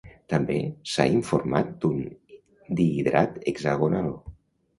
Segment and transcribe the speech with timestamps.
[0.33, 0.55] També
[0.93, 1.99] s'ha informat d'un
[2.81, 4.11] dihidrat hexagonal.